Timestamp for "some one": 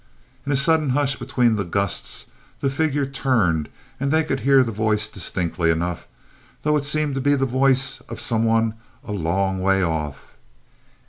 8.19-8.73